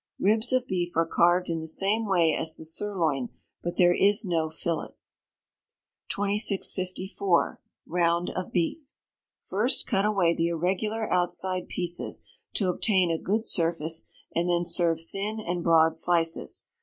Ribs 0.17 0.51
of 0.51 0.65
beef 0.65 0.97
are 0.97 1.05
carved 1.05 1.47
in 1.47 1.59
the 1.59 1.67
same 1.67 2.07
way 2.07 2.33
as 2.33 2.55
the 2.55 2.65
sirloin; 2.65 3.29
but 3.61 3.77
there 3.77 3.93
is 3.93 4.25
no 4.25 4.49
fillet. 4.49 4.95
2654. 6.09 7.61
Round 7.85 8.31
of 8.31 8.51
Beef. 8.51 8.95
First 9.45 9.85
cut 9.85 10.03
away 10.03 10.33
the 10.33 10.47
irregular 10.47 11.07
outside 11.13 11.67
pieces, 11.67 12.23
to 12.55 12.67
obtain 12.69 13.11
a 13.11 13.21
good 13.21 13.45
surface, 13.45 14.05
and 14.33 14.49
then 14.49 14.65
serve 14.65 15.03
thin 15.03 15.39
and 15.39 15.63
broad 15.63 15.95
slices. 15.95 16.65